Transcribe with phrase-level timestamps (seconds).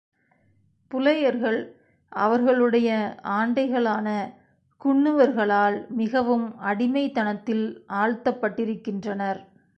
[0.91, 1.59] புலையர்கள்,
[2.11, 2.89] அவர்களுடைய
[3.21, 4.07] ஆண்டை களான
[4.85, 7.85] குன்னுவர்களால் மிகவும் அடிமைத்தனத்தில்
[7.93, 9.41] ஆழ்த்தப்பட்டிருக்கின்றனர்.